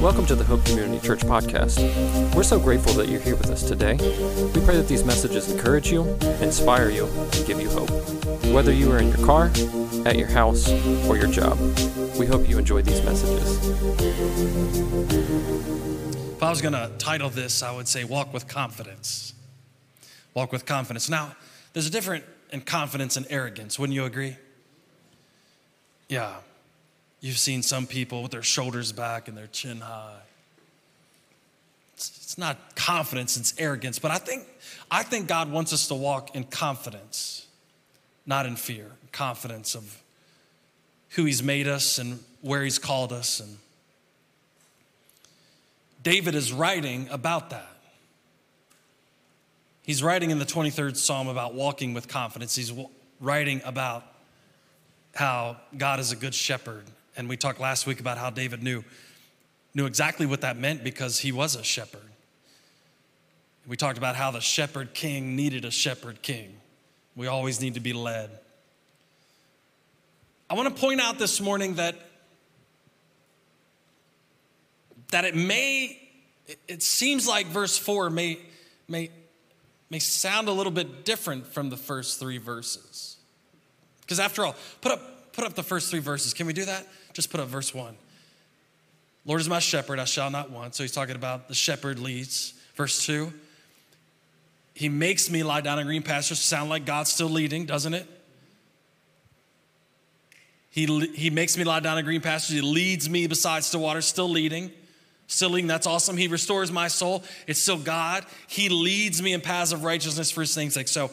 [0.00, 2.34] Welcome to the Hope Community Church podcast.
[2.34, 3.94] We're so grateful that you're here with us today.
[4.54, 6.02] We pray that these messages encourage you,
[6.40, 7.90] inspire you, and give you hope.
[8.52, 9.46] Whether you are in your car,
[10.04, 10.70] at your house,
[11.08, 11.58] or your job,
[12.18, 13.68] we hope you enjoy these messages.
[16.36, 19.34] If I was going to title this, I would say Walk with Confidence.
[20.34, 21.08] Walk with Confidence.
[21.08, 21.34] Now,
[21.72, 24.36] there's a difference in confidence and arrogance, wouldn't you agree?
[26.08, 26.34] Yeah.
[27.20, 30.20] You've seen some people with their shoulders back and their chin high.
[31.94, 33.98] It's, it's not confidence, it's arrogance.
[33.98, 34.46] But I think,
[34.90, 37.46] I think God wants us to walk in confidence,
[38.26, 38.90] not in fear.
[39.12, 40.02] Confidence of
[41.10, 43.40] who He's made us and where He's called us.
[43.40, 43.56] And
[46.02, 47.72] David is writing about that.
[49.82, 52.56] He's writing in the 23rd Psalm about walking with confidence.
[52.56, 52.72] He's
[53.20, 54.04] writing about
[55.14, 56.84] how God is a good shepherd
[57.16, 58.84] and we talked last week about how David knew,
[59.74, 62.00] knew exactly what that meant because he was a shepherd.
[63.66, 66.54] We talked about how the shepherd king needed a shepherd king.
[67.16, 68.30] We always need to be led.
[70.48, 71.96] I want to point out this morning that
[75.10, 75.98] that it may
[76.68, 78.38] it seems like verse 4 may
[78.86, 79.10] may
[79.90, 83.16] may sound a little bit different from the first 3 verses.
[84.02, 86.32] Because after all, put up put up the first 3 verses.
[86.32, 86.86] Can we do that?
[87.16, 87.96] Just put up verse one.
[89.24, 90.74] Lord is my shepherd, I shall not want.
[90.74, 92.52] So he's talking about the shepherd leads.
[92.74, 93.32] Verse two,
[94.74, 96.38] he makes me lie down in green pastures.
[96.40, 98.06] Sound like God's still leading, doesn't it?
[100.68, 102.54] He, he makes me lie down in green pastures.
[102.54, 104.70] He leads me beside still waters, still leading.
[105.26, 106.18] Still leading, that's awesome.
[106.18, 107.24] He restores my soul.
[107.46, 108.26] It's still God.
[108.46, 110.88] He leads me in paths of righteousness for his name's sake.
[110.88, 111.10] So,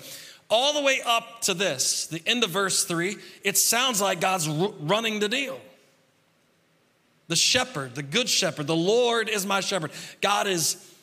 [0.50, 4.50] all the way up to this, the end of verse three, it sounds like God's
[4.50, 5.62] running the deal
[7.28, 8.68] the shepherd, the good shepherd.
[8.68, 9.92] The Lord is my shepherd.
[10.22, 10.94] God is,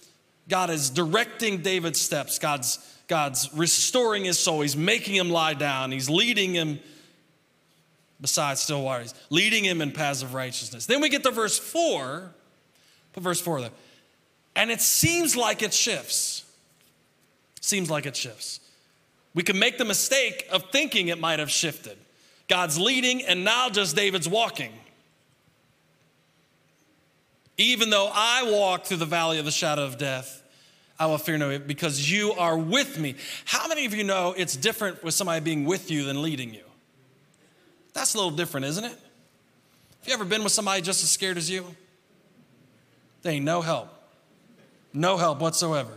[0.48, 2.38] God is directing David's steps.
[2.38, 4.60] God's, God's restoring his soul.
[4.60, 5.92] He's making him lie down.
[5.92, 6.80] He's leading him
[8.20, 10.86] beside still waters, leading him in paths of righteousness.
[10.86, 12.30] Then we get to verse four.
[13.12, 13.70] Put verse four there.
[14.54, 16.44] And it seems like it shifts.
[17.60, 18.60] Seems like it shifts.
[19.32, 21.96] We can make the mistake of thinking it might have shifted.
[22.48, 24.72] God's leading, and now just David's walking.
[27.60, 30.42] Even though I walk through the valley of the shadow of death,
[30.98, 33.16] I will fear no evil because you are with me.
[33.44, 36.64] How many of you know it's different with somebody being with you than leading you?
[37.92, 38.90] That's a little different, isn't it?
[38.90, 41.66] Have you ever been with somebody just as scared as you?
[43.20, 43.88] They ain't no help.
[44.94, 45.92] No help whatsoever.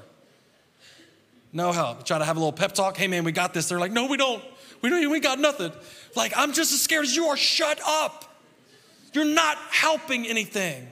[1.54, 2.06] No help.
[2.06, 2.98] Try to have a little pep talk.
[2.98, 3.70] Hey man, we got this.
[3.70, 4.44] They're like, no, we don't.
[4.82, 5.10] We don't.
[5.10, 5.72] We got nothing.
[6.14, 7.38] Like I'm just as scared as you are.
[7.38, 8.26] Shut up.
[9.14, 10.90] You're not helping anything.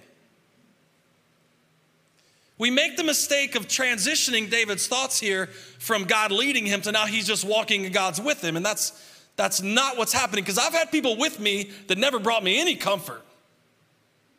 [2.61, 5.47] We make the mistake of transitioning David's thoughts here
[5.79, 8.55] from God leading him to now he's just walking and God's with him.
[8.55, 8.91] And that's,
[9.35, 12.75] that's not what's happening because I've had people with me that never brought me any
[12.75, 13.23] comfort,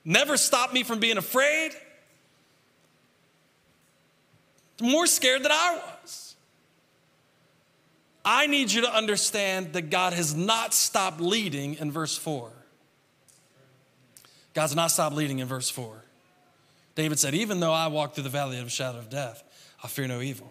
[0.05, 1.73] never stopped me from being afraid,
[4.81, 6.37] more scared than I was.
[8.25, 12.53] I need you to understand that God has not stopped leading in verse 4.
[14.55, 16.02] God's not stopped leading in verse 4.
[16.95, 19.43] David said, Even though I walk through the valley of the shadow of death,
[19.83, 20.51] I fear no evil.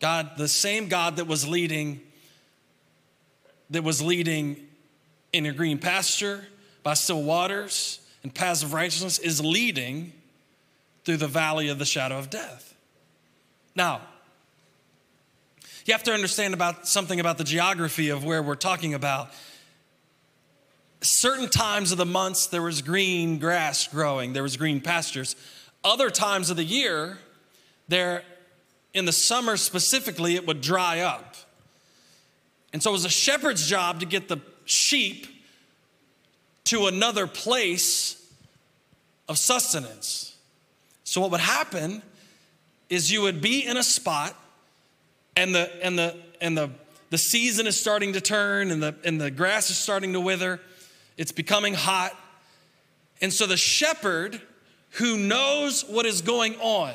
[0.00, 2.00] God, the same God that was leading,
[3.70, 4.56] that was leading
[5.32, 6.46] in a green pasture
[6.82, 10.12] by still waters and paths of righteousness, is leading
[11.04, 12.74] through the valley of the shadow of death.
[13.74, 14.02] Now,
[15.84, 19.30] you have to understand about something about the geography of where we're talking about
[21.00, 25.36] certain times of the months there was green grass growing, there was green pastures.
[25.84, 27.18] Other times of the year,
[27.88, 28.22] there
[28.94, 31.36] in the summer specifically, it would dry up.
[32.72, 35.26] And so it was a shepherd's job to get the sheep
[36.64, 38.14] to another place
[39.28, 40.36] of sustenance.
[41.04, 42.02] So what would happen
[42.90, 44.34] is you would be in a spot
[45.36, 46.70] and the and the and the
[47.10, 50.60] the season is starting to turn and the and the grass is starting to wither
[51.18, 52.16] it's becoming hot.
[53.20, 54.40] And so the shepherd
[54.92, 56.94] who knows what is going on,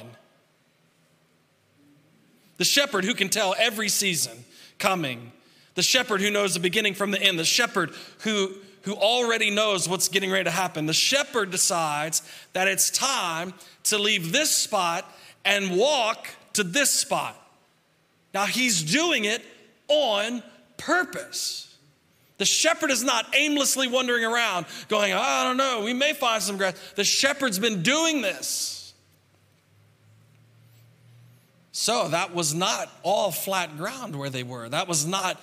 [2.57, 4.45] the shepherd who can tell every season
[4.79, 5.31] coming,
[5.75, 8.53] the shepherd who knows the beginning from the end, the shepherd who,
[8.83, 12.21] who already knows what's getting ready to happen, the shepherd decides
[12.53, 13.53] that it's time
[13.83, 15.05] to leave this spot
[15.43, 17.35] and walk to this spot.
[18.33, 19.41] Now he's doing it
[19.87, 20.41] on
[20.77, 21.72] purpose.
[22.37, 26.41] The shepherd is not aimlessly wandering around going, oh, I don't know, we may find
[26.41, 26.75] some grass.
[26.95, 28.93] The shepherd's been doing this.
[31.71, 34.69] So that was not all flat ground where they were.
[34.69, 35.41] That was not,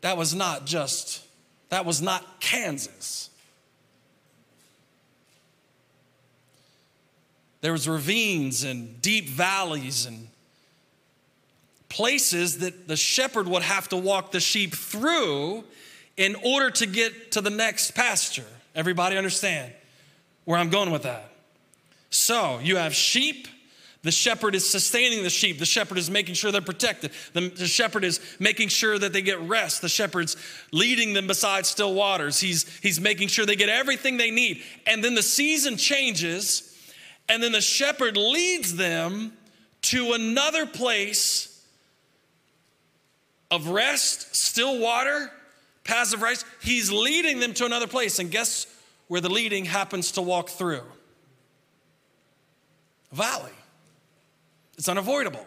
[0.00, 1.24] that was not just,
[1.68, 3.30] that was not Kansas.
[7.60, 10.28] There was ravines and deep valleys and
[11.88, 15.64] places that the shepherd would have to walk the sheep through
[16.20, 18.44] in order to get to the next pasture.
[18.74, 19.72] Everybody understand
[20.44, 21.32] where I'm going with that?
[22.10, 23.48] So you have sheep.
[24.02, 25.58] The shepherd is sustaining the sheep.
[25.58, 27.12] The shepherd is making sure they're protected.
[27.32, 29.80] The, the, shepherd is making sure that they get rest.
[29.80, 30.36] The shepherd's
[30.72, 32.38] leading them beside still waters.
[32.38, 34.62] He's, he's making sure they get everything they need.
[34.86, 36.78] And then the season changes,
[37.30, 39.32] and then the shepherd leads them
[39.82, 41.64] to another place
[43.50, 45.30] of rest, still water,
[45.90, 46.44] passive rights.
[46.62, 48.20] He's leading them to another place.
[48.20, 48.66] And guess
[49.08, 50.84] where the leading happens to walk through?
[53.12, 53.50] A valley.
[54.78, 55.44] It's unavoidable.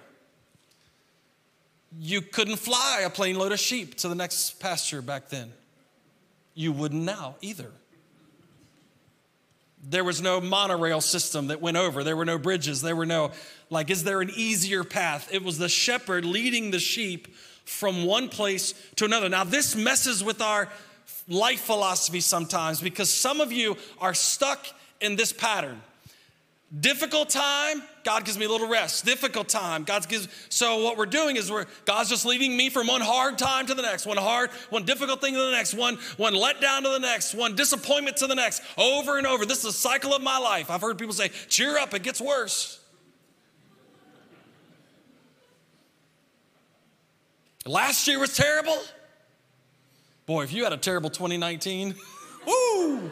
[1.98, 5.54] You couldn't fly a plane load of sheep to the next pasture back then.
[6.56, 7.72] You wouldn't now either.
[9.90, 12.04] There was no monorail system that went over.
[12.04, 12.82] There were no bridges.
[12.82, 13.32] There were no,
[13.70, 15.30] like, is there an easier path?
[15.32, 17.28] It was the shepherd leading the sheep
[17.66, 19.30] from one place to another.
[19.30, 20.70] Now, this messes with our
[21.28, 24.66] life philosophy sometimes because some of you are stuck
[25.00, 25.82] in this pattern.
[26.80, 29.06] Difficult time, God gives me a little rest.
[29.06, 30.28] Difficult time, God gives.
[30.50, 33.76] So what we're doing is we're God's just leading me from one hard time to
[33.76, 37.00] the next, one hard, one difficult thing to the next, one one letdown to the
[37.00, 39.46] next, one disappointment to the next, over and over.
[39.46, 40.72] This is a cycle of my life.
[40.72, 42.80] I've heard people say, "Cheer up, it gets worse."
[47.66, 48.78] Last year was terrible.
[50.26, 51.96] Boy, if you had a terrible 2019,
[52.48, 53.12] woo!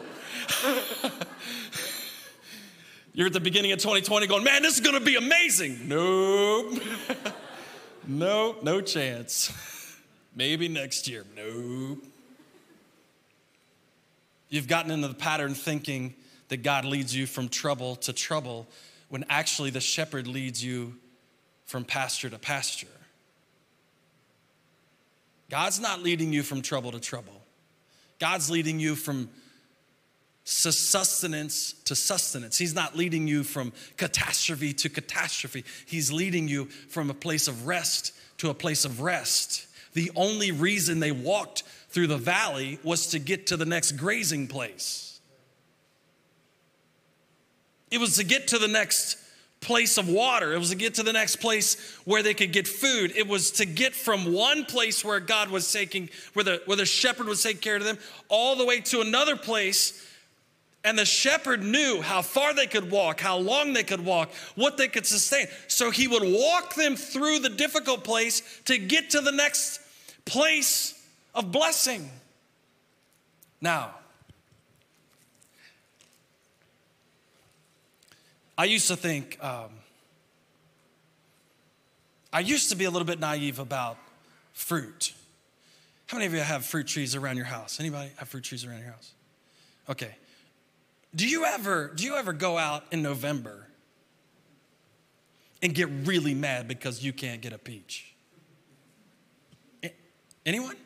[3.14, 5.88] You're at the beginning of 2020 going, man, this is gonna be amazing.
[5.88, 6.80] Nope.
[8.06, 9.52] nope, no chance.
[10.34, 11.24] Maybe next year.
[11.36, 12.04] Nope.
[14.48, 16.14] You've gotten into the pattern thinking
[16.48, 18.66] that God leads you from trouble to trouble
[19.08, 20.94] when actually the shepherd leads you
[21.64, 22.86] from pasture to pasture.
[25.52, 27.38] God's not leading you from trouble to trouble.
[28.18, 29.28] God's leading you from
[30.44, 32.56] sustenance to sustenance.
[32.56, 35.64] He's not leading you from catastrophe to catastrophe.
[35.84, 39.66] He's leading you from a place of rest to a place of rest.
[39.92, 44.46] The only reason they walked through the valley was to get to the next grazing
[44.46, 45.20] place.
[47.90, 49.18] It was to get to the next
[49.62, 50.52] place of water.
[50.52, 53.12] It was to get to the next place where they could get food.
[53.16, 56.84] It was to get from one place where God was taking, where the, where the
[56.84, 57.98] shepherd was taking care of them,
[58.28, 60.06] all the way to another place.
[60.84, 64.76] And the shepherd knew how far they could walk, how long they could walk, what
[64.76, 65.46] they could sustain.
[65.68, 69.80] So he would walk them through the difficult place to get to the next
[70.24, 71.00] place
[71.34, 72.10] of blessing.
[73.60, 73.94] Now,
[78.56, 79.70] I used to think, um,
[82.32, 83.96] I used to be a little bit naive about
[84.52, 85.14] fruit.
[86.06, 87.80] How many of you have fruit trees around your house?
[87.80, 89.12] Anybody have fruit trees around your house?
[89.88, 90.14] Okay.
[91.14, 93.66] Do you ever do you ever go out in November
[95.62, 98.14] and get really mad because you can't get a peach?
[100.44, 100.76] Anyone?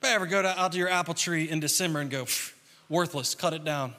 [0.00, 2.26] If I ever go to, out to your apple tree in December and go,
[2.88, 3.94] worthless, cut it down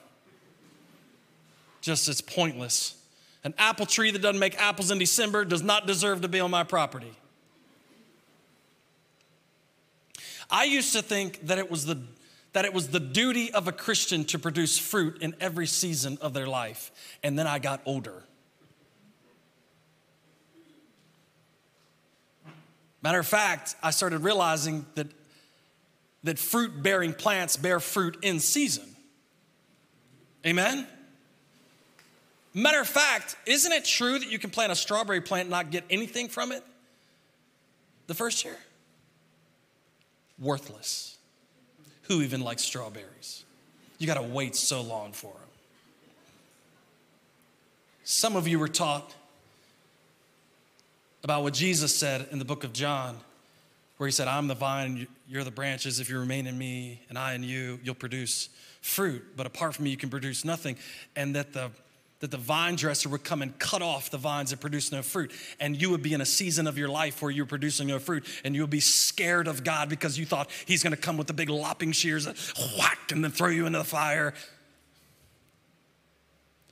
[1.90, 2.96] just it's pointless.
[3.44, 6.52] An apple tree that doesn't make apples in December does not deserve to be on
[6.52, 7.12] my property.
[10.52, 12.02] I used to think that it was the
[12.54, 16.34] that it was the duty of a Christian to produce fruit in every season of
[16.34, 16.92] their life.
[17.24, 18.24] And then I got older.
[23.04, 25.08] Matter of fact, I started realizing that,
[26.24, 28.96] that fruit bearing plants bear fruit in season.
[30.44, 30.88] Amen?
[32.54, 35.70] Matter of fact, isn't it true that you can plant a strawberry plant and not
[35.72, 36.64] get anything from it
[38.08, 38.58] the first year?
[40.40, 41.18] Worthless.
[42.04, 43.44] Who even likes strawberries?
[44.00, 45.50] You got to wait so long for them.
[48.04, 49.14] Some of you were taught
[51.24, 53.18] about what Jesus said in the book of John,
[53.98, 56.00] where he said, I'm the vine, you're the branches.
[56.00, 58.50] If you remain in me and I in you, you'll produce
[58.82, 59.24] fruit.
[59.36, 60.78] But apart from me, you can produce nothing.
[61.16, 61.70] And that the
[62.20, 65.32] that the vine dresser would come and cut off the vines that produce no fruit.
[65.60, 68.26] And you would be in a season of your life where you're producing no fruit,
[68.44, 71.34] and you would be scared of God because you thought He's gonna come with the
[71.34, 72.38] big lopping shears and
[72.78, 74.34] whack and then throw you into the fire.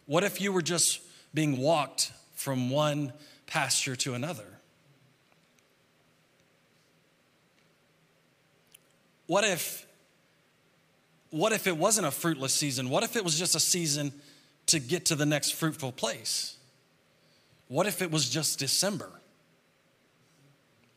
[0.06, 1.02] What if you were just
[1.34, 3.14] being walked from one
[3.46, 4.46] pasture to another?
[9.28, 9.86] What if
[11.30, 12.90] what if it wasn't a fruitless season?
[12.90, 14.14] What if it was just a season
[14.68, 16.58] to get to the next fruitful place?
[17.68, 19.10] What if it was just December?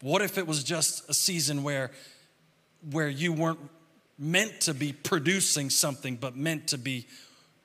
[0.02, 1.90] What if it was just a season where,
[2.90, 3.60] where you weren't
[4.18, 7.06] meant to be producing something, but meant to be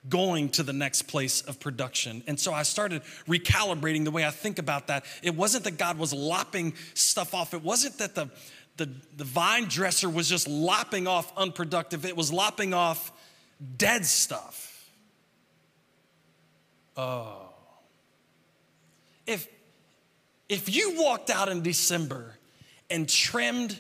[0.08, 2.24] going to the next place of production.
[2.28, 5.04] And so I started recalibrating the way I think about that.
[5.24, 8.30] It wasn't that God was lopping stuff off, it wasn't that the,
[8.78, 13.12] the, the vine dresser was just lopping off unproductive, it was lopping off
[13.78, 14.75] dead stuff.
[16.98, 17.50] Oh.
[19.26, 19.48] If,
[20.48, 22.38] if you walked out in December
[22.90, 23.80] and trimmed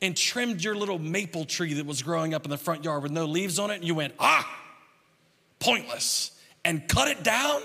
[0.00, 3.12] and trimmed your little maple tree that was growing up in the front yard with
[3.12, 4.46] no leaves on it, and you went, ah,
[5.60, 7.62] pointless, and cut it down,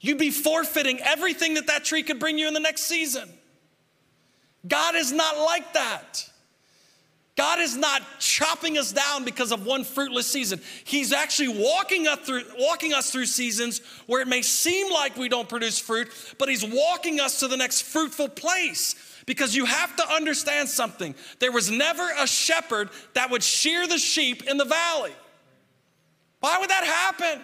[0.00, 3.28] you'd be forfeiting everything that that tree could bring you in the next season.
[4.66, 6.29] God is not like that.
[7.40, 10.60] God is not chopping us down because of one fruitless season.
[10.84, 15.30] He's actually walking us through walking us through seasons where it may seem like we
[15.30, 18.94] don't produce fruit, but he's walking us to the next fruitful place.
[19.24, 21.14] Because you have to understand something.
[21.38, 25.12] There was never a shepherd that would shear the sheep in the valley.
[26.40, 27.40] Why would that happen?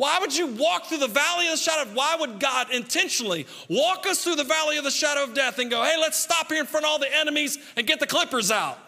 [0.00, 3.46] Why would you walk through the valley of the shadow of, why would God intentionally
[3.68, 6.48] walk us through the valley of the shadow of death and go, hey, let's stop
[6.48, 8.78] here in front of all the enemies and get the clippers out?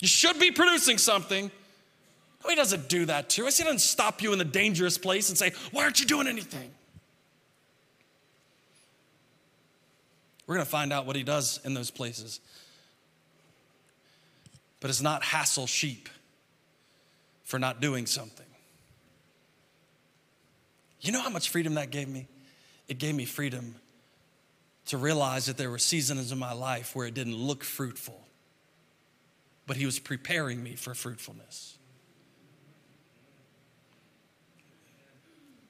[0.00, 1.50] You should be producing something.
[2.42, 3.58] No, he doesn't do that to us.
[3.58, 6.70] He doesn't stop you in the dangerous place and say, why aren't you doing anything?
[10.46, 12.40] We're going to find out what he does in those places.
[14.80, 16.08] But it's not hassle sheep
[17.42, 18.46] for not doing something.
[21.04, 22.26] You know how much freedom that gave me?
[22.88, 23.76] It gave me freedom
[24.86, 28.20] to realize that there were seasons in my life where it didn't look fruitful,
[29.66, 31.76] but He was preparing me for fruitfulness.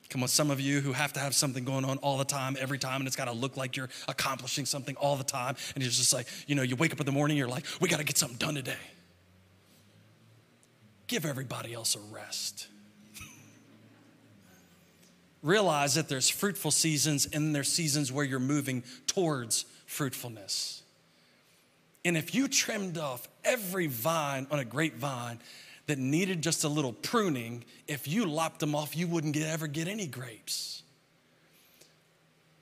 [0.09, 2.57] Come on, some of you who have to have something going on all the time,
[2.61, 5.57] every time, and it's got to look like you're accomplishing something all the time.
[5.75, 7.89] And you're just like, you know, you wake up in the morning, you're like, we
[7.89, 8.77] got to get something done today.
[11.09, 12.69] Give everybody else a rest
[15.45, 20.83] realize that there's fruitful seasons and there's seasons where you're moving towards fruitfulness.
[22.05, 25.39] And if you trimmed off every vine on a grapevine
[25.87, 29.67] that needed just a little pruning, if you lopped them off, you wouldn't get, ever
[29.67, 30.83] get any grapes.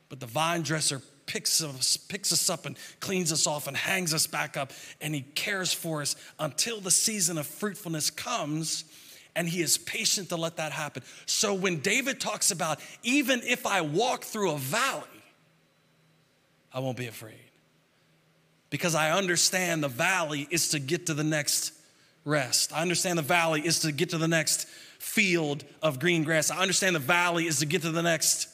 [0.09, 4.13] But the vine dresser picks us, picks us up and cleans us off and hangs
[4.13, 8.85] us back up, and he cares for us until the season of fruitfulness comes
[9.35, 11.03] and he is patient to let that happen.
[11.27, 15.03] So when David talks about, even if I walk through a valley,
[16.73, 17.35] I won't be afraid.
[18.71, 21.73] Because I understand the valley is to get to the next
[22.25, 22.73] rest.
[22.73, 24.67] I understand the valley is to get to the next
[24.99, 26.51] field of green grass.
[26.51, 28.49] I understand the valley is to get to the next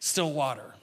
[0.00, 0.74] still water.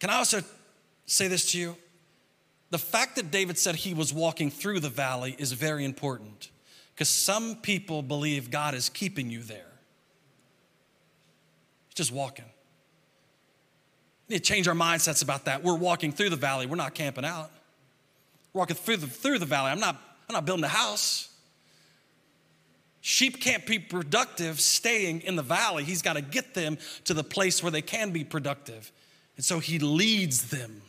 [0.00, 0.42] Can I also
[1.06, 1.76] say this to you?
[2.72, 6.48] The fact that David said he was walking through the valley is very important
[6.94, 9.70] because some people believe God is keeping you there.
[11.88, 12.46] He's just walking.
[14.26, 15.62] We need to change our mindsets about that.
[15.62, 17.50] We're walking through the valley, we're not camping out.
[18.54, 19.70] We're walking through the, through the valley.
[19.70, 20.00] I'm not,
[20.30, 21.28] I'm not building a house.
[23.02, 25.84] Sheep can't be productive staying in the valley.
[25.84, 28.90] He's got to get them to the place where they can be productive.
[29.36, 30.80] And so he leads them.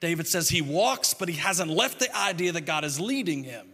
[0.00, 3.66] David says he walks, but he hasn't left the idea that God is leading him.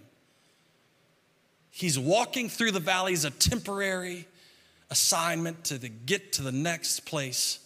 [1.71, 4.27] He's walking through the valley as a temporary
[4.91, 7.59] assignment to the, get to the next place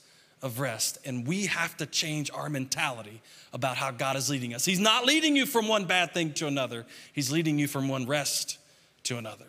[0.43, 0.99] of rest.
[1.05, 3.21] And we have to change our mentality
[3.53, 4.65] about how God is leading us.
[4.65, 8.07] He's not leading you from one bad thing to another, He's leading you from one
[8.07, 8.59] rest
[9.05, 9.47] to another.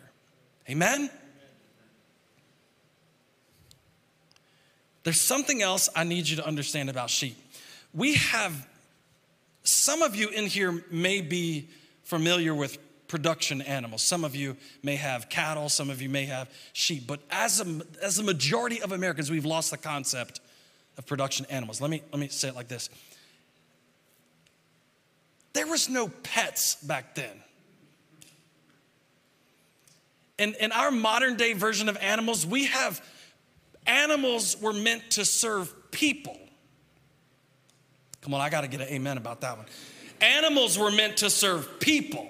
[0.68, 1.10] Amen?
[5.02, 7.36] There's something else I need you to understand about sheep.
[7.94, 8.68] We have
[9.62, 11.68] some of you in here may be
[12.04, 14.02] familiar with production animals.
[14.02, 17.82] Some of you may have cattle, some of you may have sheep, but as a,
[18.02, 20.40] as a majority of Americans, we've lost the concept
[20.96, 21.80] of production animals.
[21.80, 22.88] Let me, let me say it like this.
[25.52, 27.42] There was no pets back then.
[30.38, 33.04] In, in our modern day version of animals, we have
[33.86, 36.38] animals were meant to serve people.
[38.22, 39.66] Come on, I got to get an amen about that one.
[40.20, 42.28] Animals were meant to serve people.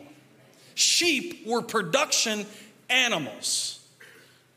[0.74, 2.46] Sheep were production
[2.88, 3.80] animals.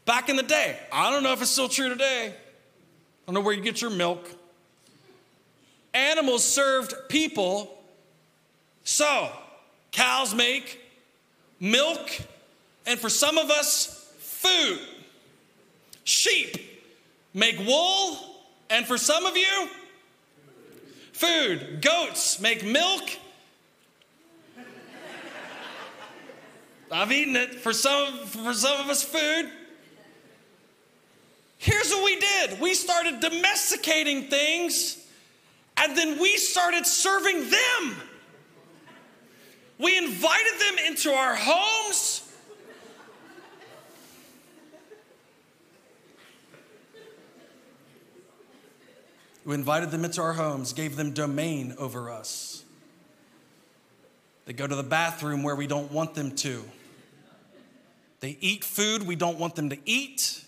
[0.05, 2.27] Back in the day, I don't know if it's still true today.
[2.27, 4.29] I don't know where you get your milk.
[5.93, 7.77] Animals served people.
[8.83, 9.31] So,
[9.91, 10.81] cows make
[11.59, 12.09] milk,
[12.85, 14.79] and for some of us, food.
[16.03, 16.57] Sheep
[17.33, 18.17] make wool,
[18.69, 19.69] and for some of you,
[21.13, 21.81] food.
[21.81, 23.03] Goats make milk.
[26.91, 27.55] I've eaten it.
[27.55, 29.49] For some, for some of us, food.
[31.57, 35.03] Here's what we did we started domesticating things,
[35.77, 37.95] and then we started serving them.
[39.79, 42.22] We invited them into our homes.
[49.45, 52.63] We invited them into our homes, gave them domain over us.
[54.45, 56.63] They go to the bathroom where we don't want them to.
[58.19, 60.43] They eat food we don't want them to eat.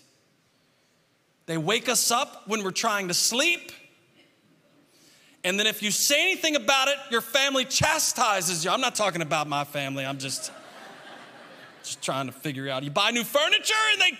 [1.44, 3.70] They wake us up when we're trying to sleep.
[5.44, 8.70] And then if you say anything about it, your family chastises you.
[8.70, 10.04] I'm not talking about my family.
[10.04, 10.50] I'm just
[11.82, 12.82] just trying to figure out.
[12.82, 14.18] You buy new furniture and they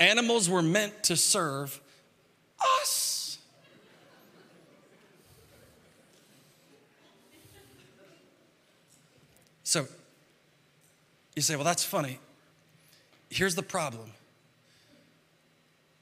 [0.00, 1.78] Animals were meant to serve
[2.58, 3.38] us.
[9.62, 9.86] So
[11.36, 12.18] you say, well, that's funny.
[13.28, 14.10] Here's the problem.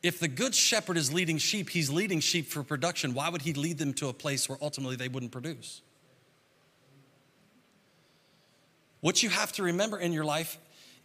[0.03, 3.15] If the good shepherd is leading sheep, he's leading sheep for production.
[3.15, 5.83] Why would he lead them to a place where ultimately they wouldn't produce?
[9.01, 10.57] What you have to remember in your life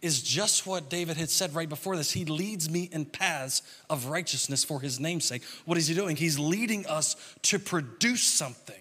[0.04, 2.12] is just what David had said right before this.
[2.12, 5.42] He leads me in paths of righteousness for his namesake.
[5.64, 6.14] What is he doing?
[6.14, 8.76] He's leading us to produce something.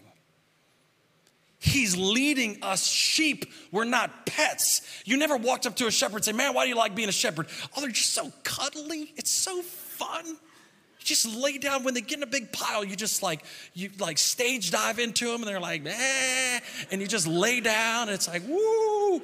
[1.59, 3.45] He's leading us sheep.
[3.71, 4.81] We're not pets.
[5.05, 7.07] You never walked up to a shepherd and say, Man, why do you like being
[7.07, 7.47] a shepherd?
[7.73, 9.13] Oh, they're just so cuddly.
[9.15, 10.25] It's so fun.
[10.25, 13.91] You just lay down when they get in a big pile, you just like you
[13.97, 16.59] like stage dive into them and they're like, eh,
[16.91, 19.21] and you just lay down and it's like, woo.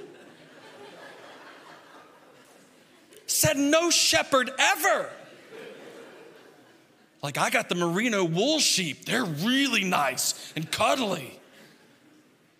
[3.29, 5.09] Said no shepherd ever.
[7.21, 9.05] Like, I got the merino wool sheep.
[9.05, 11.37] They're really nice and cuddly.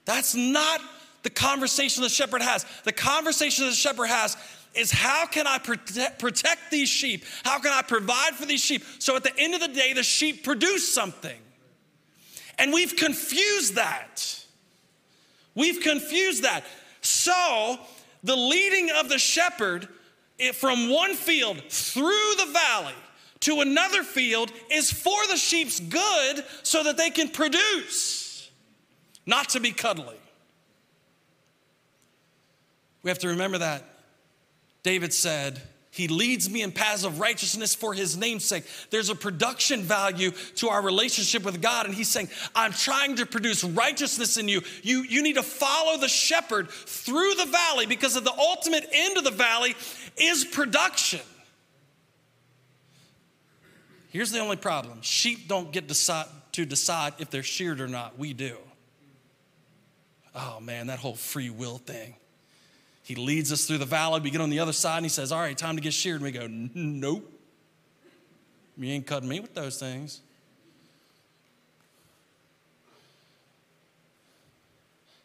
[0.06, 0.82] That's not
[1.24, 2.66] the conversation the shepherd has.
[2.84, 4.36] The conversation the shepherd has
[4.76, 7.24] is how can I protect, protect these sheep?
[7.44, 8.84] How can I provide for these sheep?
[9.00, 11.40] So at the end of the day, the sheep produce something.
[12.58, 14.44] And we've confused that.
[15.56, 16.66] We've confused that.
[17.02, 17.80] So
[18.24, 19.88] the leading of the shepherd
[20.54, 22.94] from one field through the valley
[23.42, 28.50] to another field is for the sheep's good so that they can produce,
[29.26, 30.18] not to be cuddly.
[33.04, 33.84] We have to remember that.
[34.84, 38.64] David said, he leads me in paths of righteousness for his namesake.
[38.92, 41.88] There's a production value to our relationship with God.
[41.88, 44.62] And he's saying, I'm trying to produce righteousness in you.
[44.84, 49.18] You, you need to follow the shepherd through the valley because at the ultimate end
[49.18, 49.76] of the valley
[50.20, 51.22] is production.
[54.10, 58.18] Here's the only problem sheep don't get decide, to decide if they're sheared or not.
[58.18, 58.58] We do.
[60.36, 62.16] Oh man, that whole free will thing.
[63.04, 64.20] He leads us through the valley.
[64.20, 66.22] We get on the other side and he says, All right, time to get sheared.
[66.22, 67.32] And we go, Nope.
[68.78, 70.22] You ain't cutting me with those things.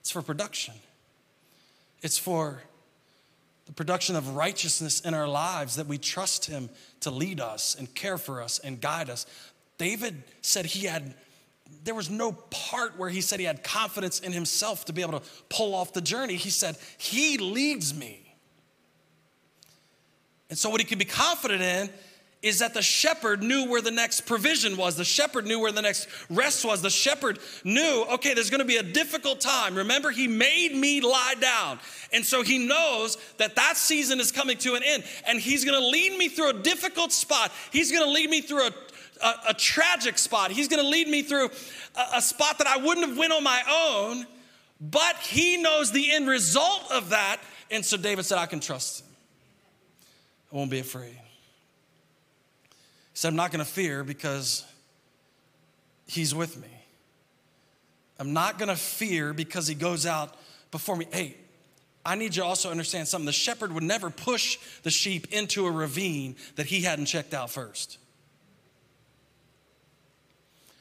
[0.01, 0.75] It's for production,
[2.03, 2.63] it's for
[3.67, 6.69] the production of righteousness in our lives that we trust Him
[7.01, 9.27] to lead us and care for us and guide us.
[9.79, 11.15] David said he had
[11.83, 15.19] there was no part where he said he had confidence in himself to be able
[15.19, 16.37] to pull off the journey.
[16.37, 18.37] He said, He leads me.
[20.51, 21.91] And so, what he could be confident in
[22.45, 24.97] is that the shepherd knew where the next provision was.
[24.97, 26.83] The shepherd knew where the next rest was.
[26.83, 29.75] The shepherd knew, okay, there's gonna be a difficult time.
[29.75, 31.79] Remember, he made me lie down.
[32.13, 35.05] And so he knows that that season is coming to an end.
[35.27, 37.51] And he's gonna lead me through a difficult spot.
[37.73, 38.73] He's gonna lead me through a
[39.23, 40.51] a, a tragic spot.
[40.51, 41.49] He's to lead me through
[41.97, 44.27] a, a spot that I wouldn't have went on my own,
[44.81, 47.41] but he knows the end result of that.
[47.71, 49.07] And so David said, I can trust him.
[50.53, 51.17] I won't be afraid.
[53.15, 54.65] Said, I'm not going to fear because
[56.07, 56.69] he's with me.
[58.19, 60.35] I'm not gonna fear because he goes out
[60.71, 61.07] before me.
[61.11, 61.37] Hey,
[62.07, 63.27] I need you to also understand something.
[63.27, 67.51] The shepherd would never push the sheep into a ravine that he hadn't checked out
[67.51, 67.99] first.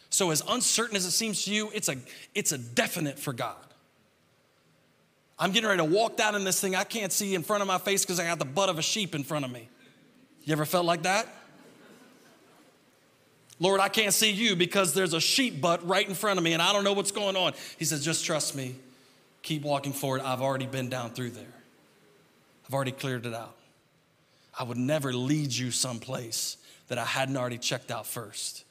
[0.10, 1.96] So, as uncertain as it seems to you, it's a,
[2.36, 3.56] it's a definite for God.
[5.40, 7.68] I'm getting ready to walk down in this thing I can't see in front of
[7.68, 9.68] my face because I got the butt of a sheep in front of me.
[10.44, 11.28] You ever felt like that?
[13.64, 16.52] Lord, I can't see you because there's a sheep butt right in front of me
[16.52, 17.54] and I don't know what's going on.
[17.80, 18.76] He says, just trust me.
[19.42, 20.20] Keep walking forward.
[20.20, 21.56] I've already been down through there,
[22.68, 23.56] I've already cleared it out.
[24.60, 26.58] I would never lead you someplace
[26.90, 28.66] that I hadn't already checked out first.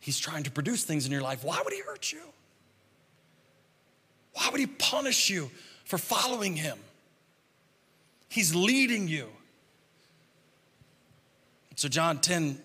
[0.00, 1.42] He's trying to produce things in your life.
[1.42, 2.20] Why would he hurt you?
[4.34, 5.50] Why would he punish you
[5.86, 6.76] for following him?
[8.28, 9.28] He's leading you.
[11.76, 12.60] So, John 10,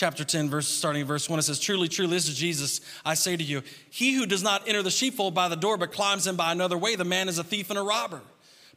[0.00, 2.80] chapter 10, verse starting verse 1, it says, Truly, truly, this is Jesus.
[3.04, 5.92] I say to you, he who does not enter the sheepfold by the door, but
[5.92, 8.22] climbs in by another way, the man is a thief and a robber.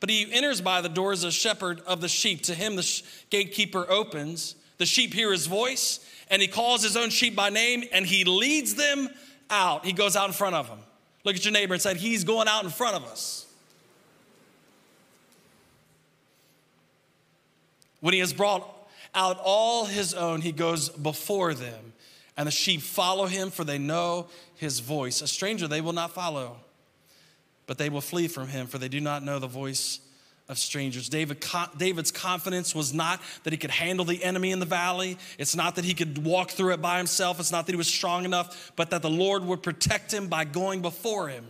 [0.01, 2.43] But he who enters by the door is a shepherd of the sheep.
[2.43, 4.55] To him the gatekeeper opens.
[4.79, 8.25] The sheep hear his voice, and he calls his own sheep by name, and he
[8.25, 9.07] leads them
[9.49, 9.85] out.
[9.85, 10.79] He goes out in front of them.
[11.23, 13.45] Look at your neighbor and said, He's going out in front of us.
[18.01, 18.72] When he has brought
[19.15, 21.93] out all his own, he goes before them,
[22.35, 25.21] and the sheep follow him, for they know his voice.
[25.21, 26.57] A stranger they will not follow,
[27.67, 29.99] but they will flee from him, for they do not know the voice
[30.49, 31.07] of strangers.
[31.09, 31.45] David,
[31.77, 35.17] David's confidence was not that he could handle the enemy in the valley.
[35.37, 37.39] It's not that he could walk through it by himself.
[37.39, 40.43] It's not that he was strong enough, but that the Lord would protect him by
[40.43, 41.45] going before him.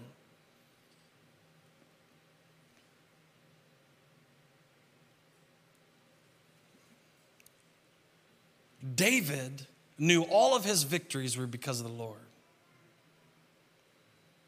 [8.96, 9.66] David
[9.98, 12.20] knew all of his victories were because of the Lord.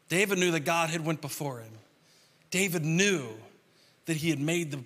[0.08, 1.72] David knew that God had went before him.
[2.50, 3.26] David knew
[4.06, 4.80] that he had made the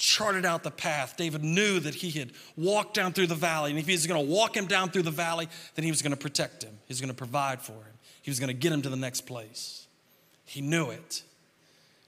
[0.00, 1.16] charted out the path.
[1.16, 3.70] David knew that he had walked down through the valley.
[3.70, 6.00] And if he was going to walk him down through the valley, then he was
[6.00, 6.72] going to protect him.
[6.86, 7.92] He was going to provide for him.
[8.22, 9.86] He was going to get him to the next place.
[10.46, 11.22] He knew it.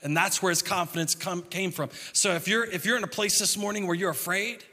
[0.02, 1.90] And that's where his confidence come, came from.
[2.12, 4.64] So if you're if you're in a place this morning where you're afraid,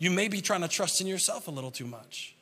[0.00, 2.34] you may be trying to trust in yourself a little too much.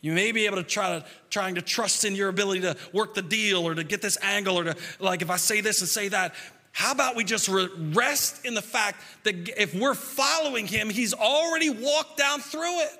[0.00, 3.14] You may be able to try to trying to trust in your ability to work
[3.14, 5.88] the deal or to get this angle or to like if I say this and
[5.88, 6.34] say that,
[6.70, 11.70] how about we just rest in the fact that if we're following him, he's already
[11.70, 12.90] walked down through it.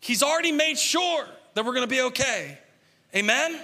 [0.00, 1.24] He's already made sure
[1.54, 2.58] that we're going to be okay.
[3.14, 3.58] Amen?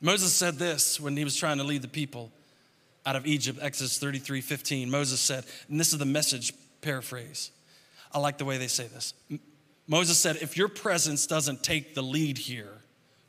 [0.00, 2.32] Moses said this when he was trying to lead the people
[3.10, 4.88] out of Egypt, Exodus 33 15.
[4.88, 7.50] Moses said, and this is the message paraphrase.
[8.12, 9.14] I like the way they say this.
[9.88, 12.72] Moses said, If your presence doesn't take the lead here,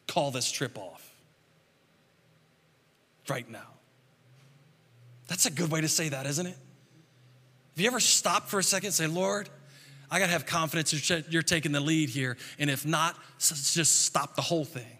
[0.08, 1.12] call this trip off
[3.28, 3.70] right now.
[5.28, 6.58] That's a good way to say that, isn't it?
[7.72, 9.50] Have you ever stopped for a second and say, Lord,
[10.12, 12.38] I got to have confidence you're taking the lead here.
[12.60, 14.98] And if not, just stop the whole thing.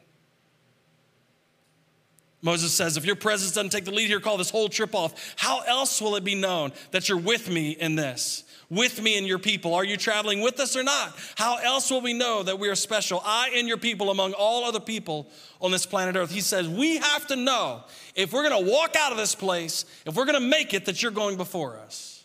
[2.42, 5.36] Moses says, if your presence doesn't take the lead here, call this whole trip off.
[5.38, 8.44] How else will it be known that you're with me in this?
[8.72, 9.76] with me and your people?
[9.76, 11.16] Are you traveling with us or not?
[11.36, 13.22] How else will we know that we are special?
[13.24, 15.28] I and your people among all other people
[15.60, 16.32] on this planet Earth.
[16.32, 17.84] He says, We have to know
[18.16, 20.86] if we're going to walk out of this place, if we're going to make it,
[20.86, 22.24] that you're going before us.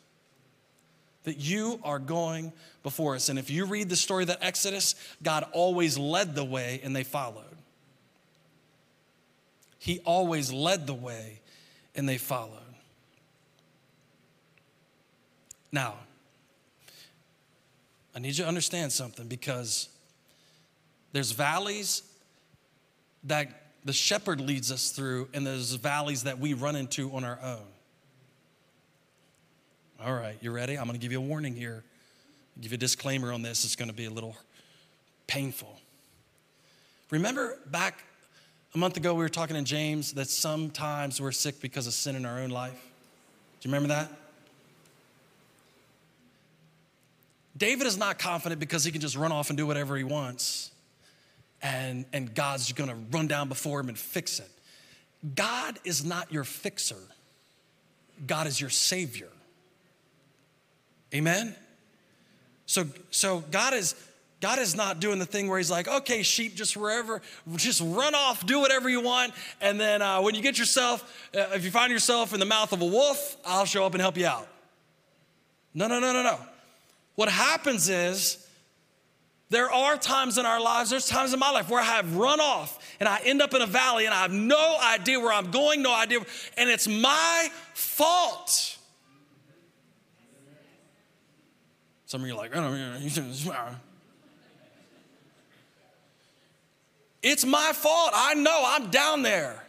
[1.25, 2.53] That you are going
[2.85, 3.29] before us.
[3.29, 6.95] And if you read the story of that Exodus, God always led the way and
[6.95, 7.46] they followed.
[9.87, 11.39] He always led the way
[11.95, 12.59] and they followed.
[15.71, 15.95] Now,
[18.13, 19.89] I need you to understand something because
[21.13, 22.03] there's valleys
[23.23, 23.47] that
[23.85, 27.69] the shepherd leads us through, and there's valleys that we run into on our own.
[30.05, 30.77] All right, you ready?
[30.77, 31.85] I'm going to give you a warning here.
[32.57, 33.65] I'll give you a disclaimer on this.
[33.65, 34.37] It's going to be a little
[35.29, 35.79] painful.
[37.11, 38.03] Remember back
[38.77, 42.15] a month ago, we were talking to James that sometimes we're sick because of sin
[42.15, 42.75] in our own life?
[42.75, 44.13] Do you remember that?
[47.57, 50.73] David is not confident because he can just run off and do whatever he wants,
[51.63, 54.51] and, and God's gonna run down before him and fix it.
[55.35, 57.01] God is not your fixer,
[58.27, 59.31] God is your savior.
[61.15, 61.57] Amen?
[62.67, 63.95] So, so God is
[64.41, 67.23] God is not doing the thing where he's like, okay, sheep, just wherever,
[67.57, 69.33] just run off, do whatever you want.
[69.63, 72.73] And then uh, when you get yourself, uh, if you find yourself in the mouth
[72.73, 74.47] of a wolf, I'll show up and help you out.
[75.73, 76.39] No, no, no, no, no.
[77.15, 78.47] What happens is
[79.49, 82.41] There are times in our lives, there's times in my life where I have run
[82.41, 85.53] off and I end up in a valley and I have no idea where I'm
[85.53, 86.19] going, no idea,
[86.57, 88.77] and it's my fault.
[92.07, 93.81] Some of you are like, I don't
[97.29, 98.13] It's my fault.
[98.15, 99.61] I know I'm down there.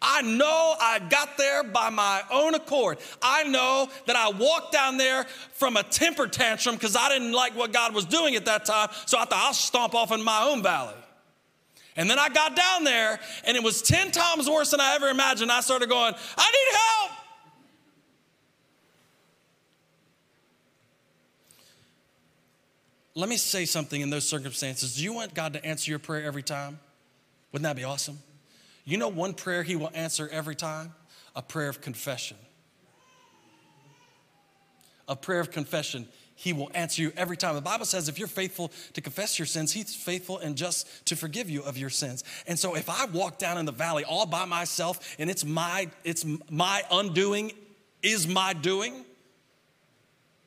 [0.00, 2.96] I know I got there by my own accord.
[3.20, 7.54] I know that I walked down there from a temper tantrum because I didn't like
[7.54, 8.88] what God was doing at that time.
[9.04, 10.94] So I thought I'll stomp off in my own valley.
[11.96, 15.10] And then I got down there and it was 10 times worse than I ever
[15.10, 15.52] imagined.
[15.52, 17.18] I started going, I need help.
[23.16, 24.96] Let me say something in those circumstances.
[24.96, 26.78] Do you want God to answer your prayer every time?
[27.52, 28.18] Wouldn't that be awesome?
[28.84, 30.92] You know one prayer He will answer every time?
[31.36, 32.36] A prayer of confession.
[35.08, 36.08] A prayer of confession.
[36.34, 37.54] He will answer you every time.
[37.54, 41.16] The Bible says if you're faithful to confess your sins, He's faithful and just to
[41.16, 42.24] forgive you of your sins.
[42.46, 45.88] And so if I walk down in the valley all by myself and it's my
[46.04, 47.52] it's my undoing
[48.02, 49.04] is my doing,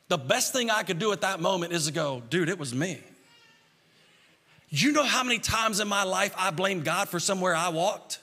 [0.07, 2.75] the best thing I could do at that moment is to go, dude, it was
[2.75, 3.01] me.
[4.69, 8.19] You know how many times in my life I blamed God for somewhere I walked?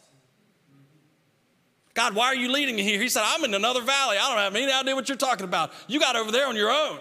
[1.94, 3.00] God, why are you leading me here?
[3.00, 4.16] He said, I'm in another valley.
[4.18, 5.72] I don't have any idea what you're talking about.
[5.88, 6.98] You got over there on your own.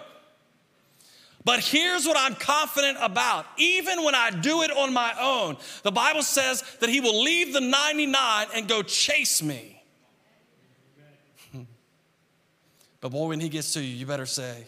[1.44, 3.46] But here's what I'm confident about.
[3.56, 7.52] Even when I do it on my own, the Bible says that He will leave
[7.52, 9.82] the 99 and go chase me.
[13.00, 14.66] but boy, when He gets to you, you better say,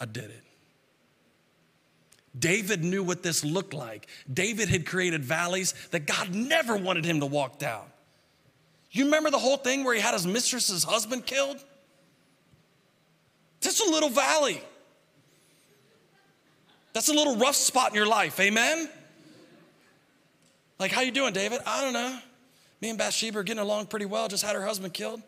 [0.00, 0.42] I did it.
[2.38, 4.06] David knew what this looked like.
[4.32, 7.84] David had created valleys that God never wanted him to walk down.
[8.90, 11.62] You remember the whole thing where he had his mistress's husband killed?
[13.60, 14.62] That's a little valley.
[16.92, 18.88] That's a little rough spot in your life, amen?
[20.78, 21.60] Like, how you doing, David?
[21.66, 22.18] I don't know.
[22.80, 25.22] Me and Bathsheba are getting along pretty well, just had her husband killed.